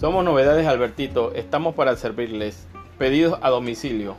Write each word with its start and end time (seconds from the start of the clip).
Somos 0.00 0.24
Novedades 0.24 0.66
Albertito, 0.66 1.30
estamos 1.34 1.74
para 1.74 1.94
servirles. 1.94 2.66
Pedidos 2.96 3.38
a 3.42 3.50
domicilio. 3.50 4.16